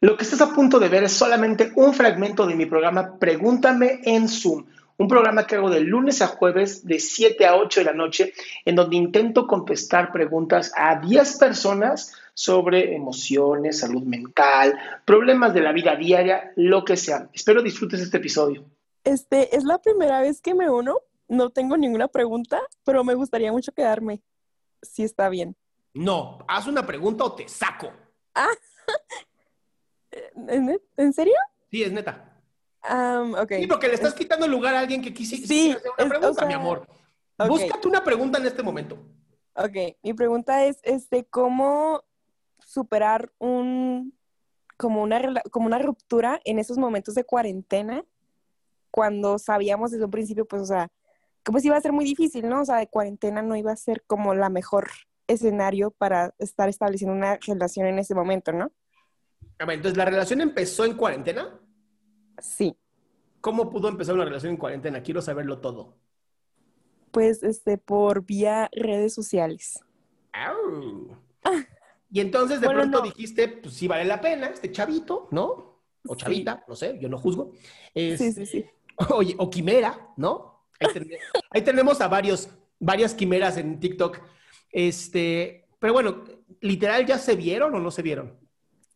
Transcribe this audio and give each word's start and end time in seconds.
Lo 0.00 0.16
que 0.16 0.22
estás 0.22 0.40
a 0.40 0.54
punto 0.54 0.78
de 0.78 0.88
ver 0.88 1.02
es 1.02 1.12
solamente 1.12 1.72
un 1.74 1.92
fragmento 1.92 2.46
de 2.46 2.54
mi 2.54 2.66
programa 2.66 3.18
Pregúntame 3.18 4.00
en 4.04 4.28
Zoom, 4.28 4.64
un 4.96 5.08
programa 5.08 5.44
que 5.44 5.56
hago 5.56 5.70
de 5.70 5.80
lunes 5.80 6.22
a 6.22 6.28
jueves 6.28 6.86
de 6.86 7.00
7 7.00 7.44
a 7.46 7.56
8 7.56 7.80
de 7.80 7.84
la 7.84 7.92
noche, 7.92 8.32
en 8.64 8.76
donde 8.76 8.94
intento 8.94 9.48
contestar 9.48 10.12
preguntas 10.12 10.72
a 10.76 11.00
10 11.00 11.38
personas 11.38 12.12
sobre 12.32 12.94
emociones, 12.94 13.80
salud 13.80 14.04
mental, 14.04 14.78
problemas 15.04 15.52
de 15.52 15.62
la 15.62 15.72
vida 15.72 15.96
diaria, 15.96 16.52
lo 16.54 16.84
que 16.84 16.96
sea. 16.96 17.28
Espero 17.32 17.60
disfrutes 17.60 18.00
este 18.00 18.18
episodio. 18.18 18.64
Este 19.02 19.56
es 19.56 19.64
la 19.64 19.78
primera 19.78 20.20
vez 20.20 20.40
que 20.40 20.54
me 20.54 20.70
uno. 20.70 20.98
No 21.26 21.50
tengo 21.50 21.76
ninguna 21.76 22.06
pregunta, 22.06 22.60
pero 22.84 23.02
me 23.02 23.14
gustaría 23.14 23.50
mucho 23.50 23.72
quedarme. 23.72 24.22
Si 24.80 25.02
está 25.02 25.28
bien. 25.28 25.56
No, 25.92 26.38
haz 26.46 26.68
una 26.68 26.86
pregunta 26.86 27.24
o 27.24 27.32
te 27.32 27.48
saco. 27.48 27.90
Ah, 28.34 28.46
¿En, 30.96 31.12
serio? 31.12 31.34
Sí, 31.70 31.82
es 31.82 31.92
neta. 31.92 32.40
Um, 32.88 33.34
ok. 33.34 33.52
Sí, 33.58 33.66
porque 33.66 33.88
le 33.88 33.94
estás 33.94 34.14
quitando 34.14 34.46
el 34.46 34.52
lugar 34.52 34.74
a 34.74 34.80
alguien 34.80 35.02
que 35.02 35.12
quisi- 35.12 35.36
Sí, 35.36 35.42
quisiera 35.42 35.78
hacer 35.78 35.90
una 35.96 36.04
es- 36.04 36.08
pregunta, 36.08 36.30
o 36.30 36.34
sea, 36.34 36.46
mi 36.46 36.54
amor. 36.54 36.86
ok. 37.38 37.48
Búscate 37.48 37.88
una 37.88 38.04
pregunta 38.04 38.38
en 38.38 38.46
este 38.46 38.62
momento. 38.62 38.98
Ok, 39.54 39.96
mi 40.02 40.14
pregunta 40.14 40.64
es, 40.66 40.78
este, 40.84 41.24
¿cómo 41.24 42.02
superar 42.64 43.32
un, 43.38 44.14
como 44.76 45.02
una, 45.02 45.20
como 45.50 45.66
una 45.66 45.78
ruptura 45.80 46.40
en 46.44 46.58
esos 46.60 46.78
momentos 46.78 47.14
de 47.16 47.24
cuarentena 47.24 48.04
cuando 48.90 49.38
sabíamos 49.38 49.90
desde 49.90 50.04
un 50.04 50.10
principio, 50.10 50.46
pues, 50.46 50.62
o 50.62 50.66
sea, 50.66 50.88
que 51.42 51.50
pues 51.52 51.64
iba 51.64 51.76
a 51.76 51.80
ser 51.80 51.92
muy 51.92 52.04
difícil, 52.04 52.48
¿no? 52.48 52.60
O 52.60 52.64
sea, 52.64 52.76
de 52.76 52.86
cuarentena 52.88 53.42
no 53.42 53.56
iba 53.56 53.72
a 53.72 53.76
ser 53.76 54.02
como 54.06 54.34
la 54.34 54.48
mejor 54.48 54.88
escenario 55.26 55.90
para 55.90 56.34
estar 56.38 56.68
estableciendo 56.68 57.14
una 57.14 57.36
relación 57.44 57.86
en 57.86 57.98
ese 57.98 58.14
momento, 58.14 58.52
¿no? 58.52 58.70
A 59.58 59.64
ver, 59.64 59.76
entonces, 59.76 59.96
¿la 59.96 60.04
relación 60.04 60.40
empezó 60.40 60.84
en 60.84 60.94
cuarentena? 60.94 61.58
Sí, 62.40 62.76
¿Cómo 63.40 63.70
pudo 63.70 63.88
empezar 63.88 64.16
una 64.16 64.24
relación 64.24 64.50
en 64.50 64.56
cuarentena? 64.56 65.00
Quiero 65.02 65.22
saberlo 65.22 65.60
todo. 65.60 65.96
pues, 67.12 67.42
este, 67.42 67.78
por 67.78 68.24
vía 68.26 68.68
redes 68.72 69.14
sociales. 69.14 69.80
Au. 70.32 71.16
Y 72.10 72.20
entonces 72.20 72.60
de 72.60 72.66
Bueno, 72.66 72.80
pronto 72.82 72.98
no. 72.98 73.04
dijiste, 73.04 73.48
pues 73.48 73.74
sí 73.74 73.88
vale 73.88 74.04
la 74.04 74.20
pena, 74.20 74.48
este 74.48 74.70
chavito, 74.72 75.28
¿no? 75.30 75.80
O 76.06 76.14
Sí. 76.14 76.20
chavita, 76.20 76.64
no 76.68 76.74
sé, 76.76 76.98
yo 77.00 77.08
no 77.08 77.16
juzgo. 77.18 77.52
Sí, 77.54 77.60
Este, 77.94 78.32
sí, 78.32 78.46
sí. 78.46 78.66
Oye, 79.10 79.34
o 79.38 79.48
quimera, 79.48 80.08
¿no? 80.16 80.64
Ahí, 80.80 80.92
ten- 80.92 81.08
ahí 81.50 81.62
tenemos 81.62 82.00
a 82.00 82.08
varios, 82.08 82.50
varias 82.78 83.14
quimeras 83.14 83.56
en 83.56 83.80
TikTok. 83.80 84.20
Este, 84.70 85.66
pero 85.78 85.92
bueno, 85.94 86.24
literal, 86.60 87.06
¿ya 87.06 87.18
se 87.18 87.36
vieron 87.36 87.74
o 87.74 87.78
no 87.80 87.90
se 87.90 88.02
vieron? 88.02 88.36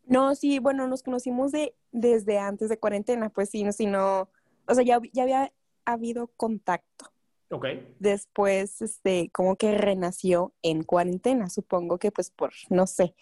No, 0.05 0.35
sí, 0.35 0.59
bueno, 0.59 0.87
nos 0.89 1.03
conocimos 1.03 1.53
de, 1.53 1.75
desde 1.93 2.39
antes 2.39 2.69
de 2.69 2.79
cuarentena, 2.79 3.29
pues 3.31 3.51
sí, 3.51 3.63
no, 3.63 3.73
sí, 3.73 3.87
no, 3.87 4.29
o 4.67 4.75
sea, 4.75 4.85
ya, 4.85 5.01
ya 5.13 5.23
había 5.23 5.53
habido 5.85 6.29
contacto. 6.37 7.13
Ok. 7.51 7.67
Después, 7.99 8.81
este, 8.83 9.31
como 9.31 9.57
que 9.57 9.77
renació 9.77 10.55
en 10.63 10.83
cuarentena, 10.85 11.51
supongo 11.51 11.99
que 11.99 12.11
pues 12.11 12.31
por, 12.31 12.53
no 12.71 12.87
sé. 12.87 13.15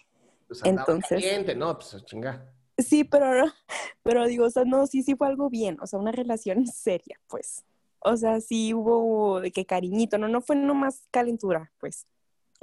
Pues 0.47 0.61
Entonces- 0.63 1.09
caliente, 1.23 1.55
no, 1.55 1.77
pues 1.77 2.03
chinga. 2.05 2.45
Sí, 2.77 3.03
pero, 3.03 3.25
pero 4.03 4.25
digo, 4.27 4.45
o 4.45 4.49
sea, 4.49 4.63
no, 4.65 4.87
sí, 4.87 5.03
sí 5.03 5.15
fue 5.15 5.27
algo 5.27 5.49
bien, 5.49 5.77
o 5.81 5.87
sea, 5.87 5.99
una 5.99 6.11
relación 6.11 6.65
seria, 6.67 7.19
pues. 7.27 7.63
O 7.99 8.17
sea, 8.17 8.41
sí 8.41 8.73
hubo 8.73 9.41
de 9.41 9.51
que 9.51 9.65
cariñito, 9.65 10.17
no, 10.17 10.27
no 10.27 10.41
fue 10.41 10.55
nomás 10.55 11.07
calentura, 11.11 11.71
pues. 11.79 12.07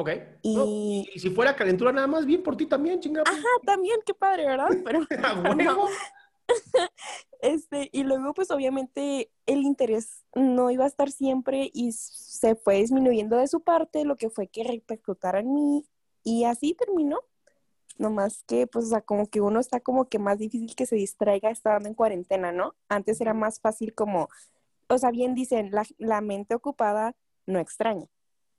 Ok. 0.01 0.11
Y- 0.43 0.55
No, 0.57 0.65
y 1.13 1.19
si 1.19 1.31
fuera 1.31 1.57
calentura 1.57 1.93
nada 1.93 2.07
más, 2.07 2.25
bien 2.25 2.43
por 2.43 2.57
ti 2.57 2.67
también, 2.67 3.01
chinga. 3.01 3.23
Ajá, 3.27 3.43
también, 3.67 3.99
qué 4.07 4.15
padre, 4.15 4.47
¿verdad? 4.47 4.69
Pero, 4.85 5.01
A 5.03 5.07
pero 5.43 5.55
no. 5.55 5.57
huevo. 5.57 5.89
Este, 7.41 7.89
y 7.93 8.03
luego, 8.03 8.35
pues 8.35 8.51
obviamente 8.51 9.31
el 9.47 9.63
interés 9.63 10.25
no 10.35 10.71
iba 10.73 10.85
a 10.85 10.89
estar 10.89 11.09
siempre 11.11 11.71
y 11.73 11.93
se 11.93 12.57
fue 12.57 12.77
disminuyendo 12.79 13.37
de 13.37 13.47
su 13.47 13.61
parte, 13.61 14.05
lo 14.05 14.17
que 14.17 14.29
fue 14.29 14.49
que 14.49 14.65
repercutara 14.65 15.39
en 15.39 15.55
mí 15.55 15.85
y 16.25 16.45
así 16.45 16.75
terminó. 16.75 17.21
Nomás 17.97 18.43
que, 18.45 18.67
pues, 18.67 18.87
o 18.87 18.89
sea, 18.89 19.03
como 19.03 19.29
que 19.29 19.41
uno 19.41 19.61
está 19.61 19.79
como 19.81 20.09
que 20.09 20.19
más 20.19 20.39
difícil 20.39 20.75
que 20.75 20.87
se 20.87 20.97
distraiga 20.97 21.51
estando 21.51 21.89
en 21.89 21.95
cuarentena, 21.95 22.51
¿no? 22.51 22.75
Antes 22.89 23.21
era 23.21 23.35
más 23.35 23.61
fácil 23.61 23.95
como, 23.95 24.29
o 24.89 24.99
sea, 24.99 25.11
bien 25.13 25.35
dicen, 25.35 25.71
la, 25.71 25.85
la 25.99 26.21
mente 26.21 26.55
ocupada 26.57 27.15
no 27.47 27.61
extraña. 27.61 28.07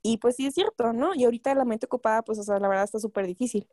Y 0.02 0.18
pues 0.18 0.36
sí 0.36 0.46
es 0.46 0.54
cierto, 0.54 0.92
¿no? 0.92 1.14
Y 1.14 1.24
ahorita 1.24 1.54
la 1.54 1.64
mente 1.64 1.86
ocupada, 1.86 2.22
pues, 2.22 2.38
o 2.38 2.42
sea, 2.42 2.58
la 2.58 2.68
verdad 2.68 2.84
está 2.84 2.98
súper 2.98 3.26
difícil. 3.26 3.68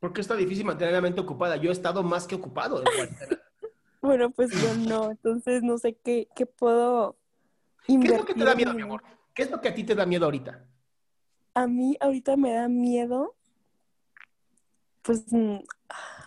¿Por 0.00 0.12
qué 0.12 0.20
está 0.20 0.34
difícil 0.34 0.64
mantener 0.64 0.94
la 0.94 1.00
mente 1.00 1.20
ocupada? 1.20 1.56
Yo 1.56 1.70
he 1.70 1.72
estado 1.72 2.02
más 2.02 2.26
que 2.26 2.34
ocupado 2.34 2.82
cuarentena. 2.82 3.38
Bueno, 4.02 4.30
pues 4.32 4.50
yo 4.50 4.74
no, 4.88 5.12
entonces 5.12 5.62
no 5.62 5.78
sé 5.78 5.94
qué, 5.94 6.26
qué 6.34 6.44
puedo 6.44 7.16
¿Qué 7.86 7.92
invertir. 7.92 8.14
es 8.16 8.20
lo 8.22 8.26
que 8.26 8.34
te 8.34 8.44
da 8.44 8.56
miedo, 8.56 8.74
mi 8.74 8.82
amor? 8.82 9.04
¿Qué 9.32 9.42
es 9.44 9.50
lo 9.52 9.60
que 9.60 9.68
a 9.68 9.74
ti 9.74 9.84
te 9.84 9.94
da 9.94 10.04
miedo 10.06 10.24
ahorita? 10.24 10.66
A 11.54 11.68
mí 11.68 11.96
ahorita 12.00 12.36
me 12.36 12.52
da 12.52 12.66
miedo, 12.66 13.36
pues, 15.02 15.32
mm, 15.32 15.58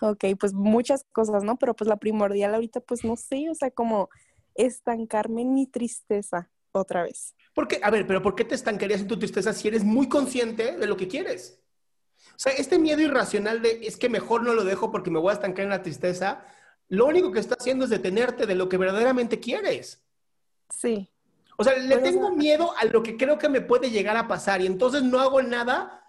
ok, 0.00 0.24
pues 0.40 0.54
muchas 0.54 1.04
cosas, 1.12 1.44
¿no? 1.44 1.58
Pero 1.58 1.76
pues 1.76 1.86
la 1.86 1.98
primordial 1.98 2.54
ahorita, 2.54 2.80
pues 2.80 3.04
no 3.04 3.14
sé, 3.14 3.50
o 3.50 3.54
sea, 3.54 3.70
como 3.70 4.08
estancarme 4.54 5.42
en 5.42 5.52
mi 5.52 5.66
tristeza 5.66 6.48
otra 6.80 7.02
vez. 7.02 7.34
¿Por 7.54 7.68
qué? 7.68 7.80
A 7.82 7.90
ver, 7.90 8.06
pero 8.06 8.22
¿por 8.22 8.34
qué 8.34 8.44
te 8.44 8.54
estancarías 8.54 9.00
en 9.00 9.08
tu 9.08 9.18
tristeza 9.18 9.52
si 9.52 9.68
eres 9.68 9.84
muy 9.84 10.08
consciente 10.08 10.76
de 10.76 10.86
lo 10.86 10.96
que 10.96 11.08
quieres? 11.08 11.60
O 12.30 12.38
sea, 12.38 12.52
este 12.52 12.78
miedo 12.78 13.00
irracional 13.00 13.62
de 13.62 13.80
es 13.86 13.96
que 13.96 14.08
mejor 14.08 14.42
no 14.42 14.52
lo 14.54 14.64
dejo 14.64 14.90
porque 14.90 15.10
me 15.10 15.18
voy 15.18 15.30
a 15.30 15.34
estancar 15.34 15.64
en 15.64 15.70
la 15.70 15.82
tristeza, 15.82 16.44
lo 16.88 17.06
único 17.06 17.32
que 17.32 17.40
está 17.40 17.56
haciendo 17.58 17.84
es 17.84 17.90
detenerte 17.90 18.46
de 18.46 18.54
lo 18.54 18.68
que 18.68 18.76
verdaderamente 18.76 19.40
quieres. 19.40 20.04
Sí, 20.70 21.08
O 21.58 21.64
sea, 21.64 21.74
le 21.78 21.96
Pero, 21.96 22.02
tengo 22.02 22.30
miedo 22.32 22.74
a 22.76 22.84
lo 22.84 23.02
que 23.02 23.16
creo 23.16 23.38
que 23.38 23.48
me 23.48 23.62
puede 23.62 23.90
llegar 23.90 24.16
a 24.18 24.28
pasar 24.28 24.60
y 24.60 24.66
entonces 24.66 25.02
no 25.02 25.20
hago 25.20 25.40
nada, 25.40 26.04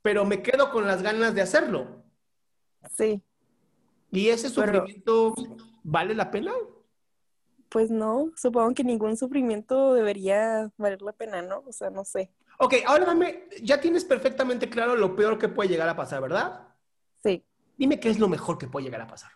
pero 0.00 0.24
me 0.24 0.42
quedo 0.42 0.70
con 0.70 0.86
las 0.86 1.02
ganas 1.02 1.34
de 1.34 1.42
hacerlo. 1.42 2.02
sí, 2.96 3.20
¿Y 4.12 4.28
ese 4.28 4.48
Pero- 4.50 4.78
sufrimiento 4.80 5.34
vale 5.82 6.14
la 6.14 6.30
pena? 6.30 6.52
Pues 7.68 7.90
no, 7.90 8.30
supongo 8.36 8.74
que 8.74 8.84
ningún 8.84 9.16
sufrimiento 9.16 9.94
debería 9.94 10.70
valer 10.76 11.02
la 11.02 11.12
pena, 11.12 11.42
¿no? 11.42 11.62
O 11.66 11.72
sea, 11.72 11.90
no 11.90 12.04
sé. 12.04 12.30
Ok, 12.58 12.74
ahora 12.86 13.04
dame, 13.04 13.48
ya 13.62 13.80
tienes 13.80 14.04
perfectamente 14.04 14.70
claro 14.70 14.96
lo 14.96 15.14
peor 15.14 15.38
que 15.38 15.48
puede 15.48 15.68
llegar 15.68 15.88
a 15.88 15.96
pasar, 15.96 16.22
¿verdad? 16.22 16.68
Sí, 17.22 17.44
Dime 17.76 18.00
qué 18.00 18.08
es 18.08 18.18
lo 18.18 18.28
mejor 18.28 18.56
que 18.56 18.66
puede 18.68 18.84
llegar 18.84 19.02
a 19.02 19.06
pasar. 19.06 19.30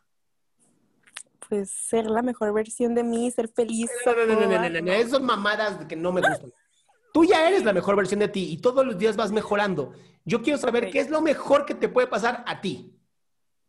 pues 1.48 1.70
ser 1.70 2.06
la 2.06 2.22
mejor 2.22 2.52
versión 2.54 2.94
de 2.94 3.02
mí, 3.02 3.30
ser 3.30 3.48
feliz. 3.48 3.90
No, 4.06 4.14
no, 4.14 4.24
no, 4.26 4.34
no, 4.34 4.46
no, 4.46 4.58
no, 4.62 4.70
no, 4.70 4.80
no, 4.80 4.92
esas 4.92 5.20
mamadas 5.20 5.80
de 5.80 5.88
que 5.88 5.96
no 5.96 6.12
me 6.12 6.20
gustan. 6.22 6.50
Tú 7.12 7.24
ya 7.24 7.48
eres 7.48 7.64
la 7.64 7.72
mejor 7.72 7.96
versión 7.96 8.20
de 8.20 8.28
ti 8.28 8.52
y 8.52 8.58
todos 8.58 8.86
los 8.86 8.96
días 8.96 9.16
vas 9.16 9.32
mejorando. 9.32 9.92
Yo 10.24 10.42
quiero 10.42 10.58
saber 10.58 10.84
Ok. 10.86 10.92
qué 10.92 11.00
es 11.00 11.10
lo 11.10 11.20
mejor 11.20 11.66
que 11.66 11.74
te 11.74 11.88
puede 11.88 12.06
pasar 12.06 12.44
a 12.46 12.60
ti. 12.60 12.96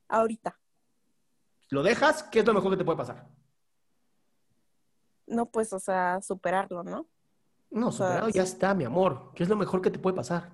Ahorita. 0.08 0.58
¿Lo 1.70 1.82
dejas? 1.82 2.22
¿Qué 2.24 2.40
es 2.42 2.46
lo 2.46 2.54
mejor 2.54 2.72
que 2.72 2.78
te 2.78 2.86
puede 2.86 2.98
pasar? 2.98 3.28
No, 5.32 5.46
pues, 5.46 5.72
o 5.72 5.80
sea, 5.80 6.22
superarlo, 6.22 6.84
¿no? 6.84 7.08
No, 7.70 7.92
sea, 7.92 8.08
superado 8.08 8.30
ya 8.30 8.46
sí. 8.46 8.52
está, 8.52 8.74
mi 8.74 8.84
amor. 8.84 9.32
¿Qué 9.34 9.44
es 9.44 9.50
lo 9.50 9.56
mejor 9.56 9.82
que 9.82 9.90
te 9.90 9.98
puede 9.98 10.16
pasar? 10.16 10.50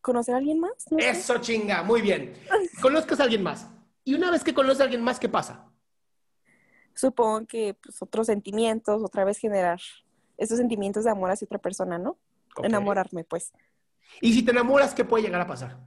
¿Conocer 0.00 0.34
a 0.36 0.38
alguien 0.38 0.60
más? 0.60 0.86
No 0.90 0.98
sé. 0.98 1.10
Eso 1.10 1.38
chinga, 1.38 1.82
muy 1.82 2.00
bien. 2.00 2.32
Conozcas 2.80 3.18
a 3.18 3.24
alguien 3.24 3.42
más. 3.42 3.68
Y 4.04 4.14
una 4.14 4.30
vez 4.30 4.44
que 4.44 4.54
conoces 4.54 4.80
a 4.80 4.84
alguien 4.84 5.02
más, 5.02 5.18
¿qué 5.18 5.28
pasa? 5.28 5.68
Supongo 6.94 7.44
que 7.46 7.74
pues, 7.74 8.00
otros 8.00 8.28
sentimientos, 8.28 9.02
otra 9.02 9.24
vez 9.24 9.38
generar 9.38 9.80
esos 10.38 10.58
sentimientos 10.58 11.04
de 11.04 11.10
amor 11.10 11.30
hacia 11.30 11.44
otra 11.44 11.58
persona, 11.58 11.98
¿no? 11.98 12.16
Enamorarme, 12.62 13.24
pues. 13.24 13.52
Y 14.20 14.32
si 14.32 14.44
te 14.44 14.52
enamoras, 14.52 14.94
¿qué 14.94 15.04
puede 15.04 15.24
llegar 15.24 15.40
a 15.40 15.46
pasar? 15.46 15.78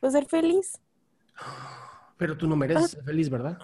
Pues 0.00 0.12
ser 0.12 0.26
feliz. 0.26 0.80
Pero 2.16 2.36
tú 2.36 2.48
no 2.48 2.56
mereces 2.56 2.90
ser 2.90 3.04
feliz, 3.04 3.30
¿verdad? 3.30 3.58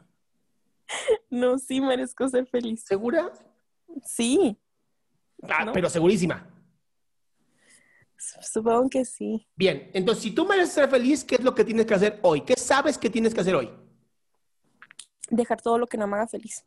No, 1.31 1.59
sí 1.59 1.81
merezco 1.81 2.29
ser 2.29 2.47
feliz. 2.47 2.85
¿Segura? 2.87 3.33
Sí, 4.05 4.59
Ah, 5.43 5.65
No. 5.67 5.73
pero 5.73 5.91
segurísima. 5.91 6.49
supongo 8.17 8.89
que 8.89 9.05
sí. 9.05 9.47
Bien, 9.57 9.91
entonces 9.93 10.23
si 10.23 10.31
tú 10.31 10.47
mereces 10.47 10.73
ser 10.75 10.89
feliz, 10.89 11.25
¿qué 11.25 11.35
es 11.37 11.45
lo 11.45 11.55
que 11.55 11.65
tienes 11.65 11.85
que 11.87 11.95
hacer 11.95 12.19
hoy? 12.23 12.41
¿Qué 12.43 12.55
sabes 12.57 12.97
que 12.97 13.11
tienes 13.11 13.35
que 13.35 13.41
hacer 13.43 13.55
hoy? 13.55 13.71
Dejar 15.31 15.61
todo 15.61 15.79
lo 15.79 15.87
que 15.87 15.97
no 15.99 16.07
me 16.07 16.17
haga 16.17 16.27
feliz. 16.29 16.65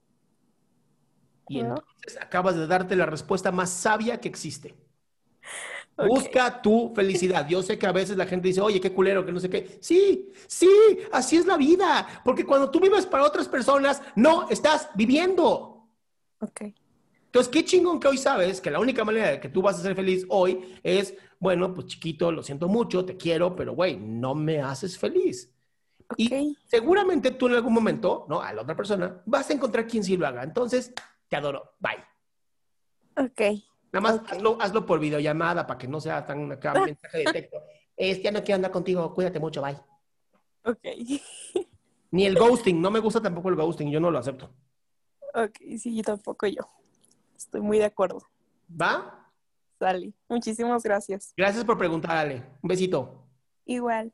Y 1.50 1.60
entonces 1.60 2.18
acabas 2.22 2.56
de 2.56 2.68
darte 2.68 2.96
la 2.96 3.06
respuesta 3.06 3.52
más 3.52 3.70
sabia 3.72 4.20
que 4.20 4.28
existe. 4.28 4.76
Busca 5.98 6.62
tu 6.62 6.94
felicidad. 6.96 7.48
Yo 7.48 7.64
sé 7.64 7.80
que 7.80 7.88
a 7.88 7.92
veces 7.92 8.18
la 8.18 8.28
gente 8.28 8.50
dice, 8.50 8.62
oye, 8.62 8.80
qué 8.80 8.92
culero, 8.92 9.26
que 9.26 9.32
no 9.32 9.40
sé 9.40 9.50
qué. 9.50 9.80
Sí, 9.82 10.32
sí, 10.46 10.70
así 11.12 11.38
es 11.38 11.46
la 11.46 11.58
vida. 11.58 12.22
Porque 12.24 12.46
cuando 12.46 12.70
tú 12.70 12.80
vives 12.80 13.06
para 13.08 13.24
otras 13.24 13.48
personas, 13.48 14.02
no 14.16 14.48
estás 14.50 14.90
viviendo. 14.94 15.88
Ok. 16.40 16.62
Entonces, 17.26 17.52
qué 17.52 17.66
chingón 17.66 18.00
que 18.00 18.08
hoy 18.08 18.18
sabes 18.18 18.62
que 18.62 18.72
la 18.72 18.80
única 18.80 19.04
manera 19.04 19.30
de 19.30 19.40
que 19.40 19.50
tú 19.50 19.62
vas 19.62 19.80
a 19.80 19.82
ser 19.82 19.96
feliz 19.96 20.26
hoy 20.30 20.80
es, 20.84 21.16
bueno, 21.40 21.74
pues 21.74 21.88
chiquito, 21.88 22.32
lo 22.32 22.42
siento 22.44 22.68
mucho, 22.68 23.04
te 23.04 23.18
quiero, 23.18 23.56
pero 23.56 23.74
güey, 23.74 23.98
no 23.98 24.34
me 24.36 24.62
haces 24.62 24.98
feliz. 24.98 25.52
Y 26.16 26.28
Ok. 26.34 26.58
seguramente 26.68 27.32
tú 27.32 27.48
en 27.48 27.56
algún 27.56 27.74
momento, 27.74 28.26
¿no? 28.30 28.42
A 28.42 28.54
la 28.54 28.62
otra 28.62 28.76
persona, 28.76 29.22
vas 29.26 29.50
a 29.50 29.54
encontrar 29.54 29.88
quien 29.88 30.04
sí 30.04 30.16
lo 30.16 30.26
haga. 30.26 30.44
Entonces, 30.44 30.94
te 31.28 31.36
adoro. 31.36 31.74
Bye. 31.80 32.04
Ok. 33.26 33.64
Nada 33.92 34.02
más 34.02 34.22
hazlo, 34.30 34.58
hazlo 34.60 34.86
por 34.86 35.00
videollamada 35.00 35.66
para 35.66 35.78
que 35.78 35.88
no 35.88 36.00
sea 36.00 36.26
tan 36.26 36.52
acá 36.52 36.74
mensaje 36.74 37.20
de 37.20 37.26
texto. 37.26 37.62
Es, 38.00 38.22
ya 38.22 38.32
no 38.32 38.44
quiero 38.44 38.58
andar 38.58 38.70
contigo, 38.70 39.12
cuídate 39.12 39.40
mucho, 39.40 39.60
bye. 39.60 39.76
Ok. 40.64 40.84
Ni 42.12 42.28
el 42.28 42.38
ghosting, 42.38 42.80
no 42.80 42.92
me 42.92 43.00
gusta 43.00 43.20
tampoco 43.20 43.50
el 43.50 43.56
ghosting, 43.56 43.90
yo 43.90 44.00
no 44.00 44.12
lo 44.12 44.20
acepto. 44.20 44.52
Ok, 45.34 45.58
sí, 45.80 45.96
yo 45.96 46.04
tampoco 46.04 46.46
yo. 46.46 46.62
Estoy 47.36 47.62
muy 47.62 47.80
de 47.80 47.86
acuerdo. 47.86 48.22
¿Va? 48.70 49.32
Sale. 49.80 50.14
Muchísimas 50.28 50.84
gracias. 50.84 51.34
Gracias 51.36 51.66
por 51.66 51.78
preguntar, 51.78 52.18
Ale. 52.18 52.44
Un 52.62 52.68
besito. 52.68 53.28
Igual. 53.66 54.14